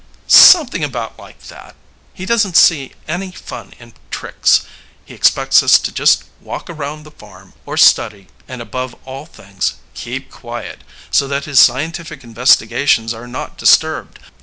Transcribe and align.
"Something 0.25 0.83
about 0.83 1.19
like 1.19 1.43
that. 1.43 1.75
He 2.11 2.25
doesn't 2.25 2.57
see 2.57 2.93
any 3.07 3.31
fun 3.31 3.75
in 3.77 3.93
tricks. 4.09 4.63
He 5.05 5.13
expects 5.13 5.61
us 5.61 5.77
to 5.77 5.91
just 5.91 6.23
walk 6.39 6.71
around 6.71 7.03
the 7.03 7.11
farm, 7.11 7.53
or 7.67 7.77
study, 7.77 8.25
and, 8.47 8.63
above 8.63 8.95
all 9.05 9.27
things, 9.27 9.75
keep 9.93 10.31
quiet, 10.31 10.83
so 11.11 11.27
that 11.27 11.45
his 11.45 11.59
scientific 11.59 12.23
investigations 12.23 13.13
are 13.13 13.27
not 13.27 13.59
disturbed. 13.59 14.17